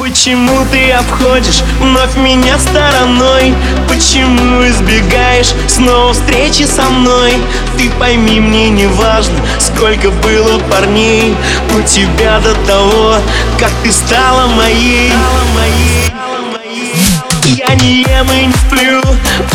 Почему 0.00 0.64
ты 0.72 0.92
обходишь 0.92 1.62
вновь 1.78 2.16
меня 2.16 2.58
стороной? 2.58 3.54
Почему 3.86 4.66
избегаешь 4.66 5.52
снова 5.68 6.14
встречи 6.14 6.62
со 6.62 6.84
мной? 6.84 7.34
Ты 7.76 7.90
пойми, 7.90 8.40
мне 8.40 8.70
не 8.70 8.86
важно, 8.86 9.34
сколько 9.58 10.10
было 10.10 10.58
парней 10.70 11.36
У 11.76 11.82
тебя 11.82 12.40
до 12.40 12.54
того, 12.66 13.16
как 13.58 13.70
ты 13.82 13.92
стала 13.92 14.46
моей 14.46 15.12
Я 17.44 17.74
не 17.74 18.00
ем 18.00 18.32
и 18.32 18.46
не 18.46 18.54
сплю 18.54 19.02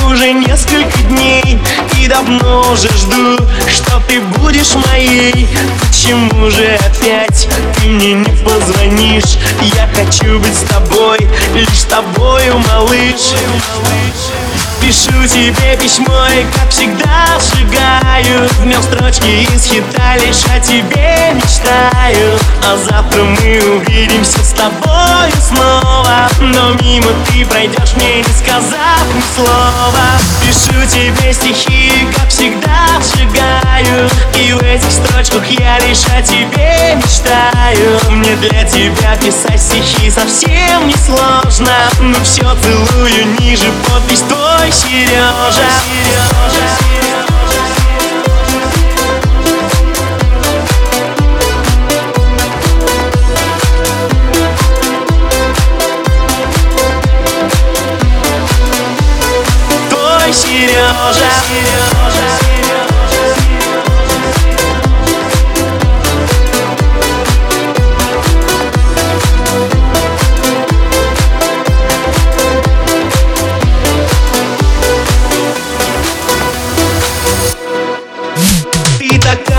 уже 0.08 0.32
несколько 0.32 0.96
дней 1.10 1.60
И 1.98 2.08
давно 2.08 2.64
уже 2.72 2.90
жду, 2.90 3.36
что 3.68 4.00
ты 4.08 4.22
будешь 4.22 4.76
моей 4.92 5.48
Почему 6.06 6.52
же 6.52 6.76
опять 6.76 7.48
ты 7.76 7.88
мне 7.88 8.14
не 8.14 8.30
позвонишь? 8.44 9.40
Я 9.76 9.88
хочу 9.88 10.40
быть 10.40 10.54
с 10.54 10.62
тобой, 10.70 11.18
лишь 11.56 11.80
с 11.80 11.86
тобою, 11.86 12.60
малыш 12.70 13.34
Пишу 14.86 15.28
тебе 15.28 15.76
письмо 15.82 16.28
и, 16.28 16.46
как 16.56 16.70
всегда, 16.70 17.40
сжигаю. 17.40 18.48
В 18.60 18.66
нем 18.68 18.84
строчки 18.84 19.42
из 19.52 19.64
хита, 19.64 20.16
лишь 20.18 20.46
о 20.46 20.60
тебе 20.60 21.34
мечтаю. 21.34 22.38
А 22.64 22.78
завтра 22.78 23.24
мы 23.24 23.78
увидимся 23.78 24.46
с 24.46 24.54
тобой 24.54 25.32
снова. 25.42 26.30
Но 26.40 26.74
мимо 26.84 27.08
ты 27.26 27.44
пройдешь 27.48 27.96
мне, 27.96 28.18
не 28.18 28.24
сказав 28.26 29.02
ни 29.16 29.24
слова. 29.36 30.06
Пишу 30.46 30.80
тебе 30.88 31.34
стихи, 31.34 32.08
как 32.16 32.30
всегда, 32.30 32.86
сжигаю. 33.02 34.08
И 34.36 34.54
в 34.54 34.62
этих 34.62 34.92
строчках 34.92 35.48
я 35.48 35.80
лишь 35.80 36.06
о 36.16 36.22
тебе 36.22 36.96
мечтаю. 36.96 38.00
Мне 38.12 38.36
для 38.36 38.64
тебя 38.66 39.16
писать 39.16 39.60
стихи 39.60 40.12
совсем 40.12 40.88
не 40.88 40.94
сложно 40.94 41.35
Ну 41.58 42.14
все, 42.22 42.42
целую 42.42 43.40
ниже 43.40 43.72
подпись 43.88 44.20
твой 44.28 44.70
Сережа 44.74 45.64
Твой 59.90 60.34
Сережа 60.34 61.32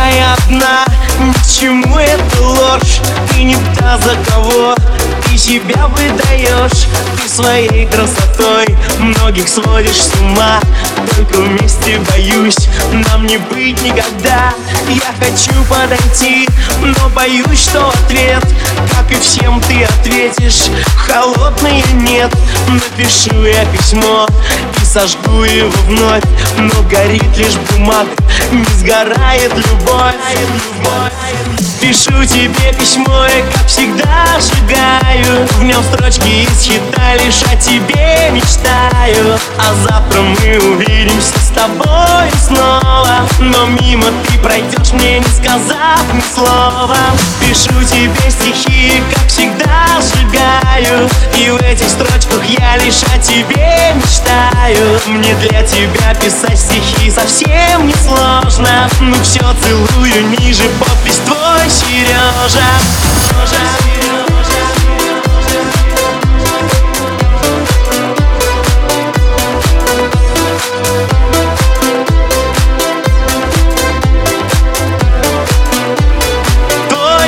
такая 0.07 0.35
одна 0.35 0.85
Ничему 1.19 1.97
это 1.97 2.43
ложь? 2.43 3.01
Ты 3.31 3.43
не 3.43 3.57
та, 3.79 3.99
за 3.99 4.17
кого 4.31 4.75
ты 5.25 5.39
себя 5.39 5.87
выдаешь. 5.89 6.87
Ты 7.17 7.29
своей 7.29 7.87
красотой 7.87 8.67
многих 8.99 9.49
сводишь 9.49 10.03
с 10.03 10.13
ума. 10.21 10.61
Только 11.17 11.39
вместе 11.39 11.99
боюсь 12.11 12.69
нам 13.09 13.27
не 13.27 13.39
быть 13.39 13.81
никогда. 13.83 14.53
Я 14.89 15.15
хочу 15.19 15.53
подойти, 15.65 16.47
но 16.83 17.09
боюсь, 17.09 17.61
что 17.61 17.89
ответ 17.89 18.45
Как 18.93 19.11
и 19.11 19.21
всем 19.21 19.61
ты 19.63 19.85
ответишь, 19.85 20.65
холодный 20.97 21.83
нет. 21.95 22.33
Напишу 22.69 23.45
я 23.45 23.65
письмо 23.67 24.27
сожгу 24.97 25.43
его 25.43 25.71
вновь 25.89 26.23
Но 26.59 26.83
горит 26.89 27.37
лишь 27.37 27.57
бумага, 27.71 28.09
не 28.51 28.65
сгорает 28.79 29.53
любовь. 29.55 30.15
Пишу 31.81 32.25
тебе 32.25 32.73
письмо 32.73 33.27
и, 33.27 33.43
как 33.53 33.67
всегда, 33.67 34.25
сжигаю. 34.41 35.47
В 35.59 35.63
нем 35.65 35.83
строчки 35.85 36.45
из 36.45 36.63
хита, 36.63 37.15
лишь 37.23 37.43
о 37.43 37.57
тебе 37.57 38.31
мечтаю 38.33 39.39
А 39.59 39.75
завтра 39.87 40.23
мы 40.23 40.59
увидимся 40.73 41.39
с 41.39 41.49
тобой 41.51 42.31
снова. 42.47 43.29
Но 43.39 43.67
мимо 43.67 44.07
ты 44.27 44.39
пройдешь 44.39 44.93
мне, 44.95 45.19
не 45.19 45.27
сказав 45.27 46.01
ни 46.15 46.23
слова. 46.35 46.97
Пишу 47.41 47.75
тебе 47.85 48.31
стихи, 48.31 49.03
как 49.15 49.29
всегда, 49.29 50.01
сжигаю. 50.01 51.09
И 51.37 51.51
в 51.51 51.57
этих 51.63 51.89
строчках 51.91 52.26
Лишь 52.85 53.03
о 53.05 53.19
тебе 53.19 53.95
мечтаю. 53.95 55.01
Мне 55.07 55.35
для 55.35 55.63
тебя 55.63 56.15
писать 56.15 56.59
стихи 56.59 57.11
совсем 57.11 57.87
не 57.87 57.95
сложно. 57.95 58.89
Ну 59.01 59.15
все, 59.23 59.41
целую 59.41 60.29
ниже 60.39 60.65
подпись 60.79 61.21
твой 61.25 61.71
Сережа 61.71 62.63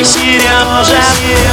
Сережа, 0.04 1.02
Сережа. 1.16 1.47